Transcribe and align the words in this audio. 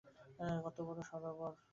কত্ত 0.63 0.77
বড় 0.87 0.99
সরোবর! 1.09 1.51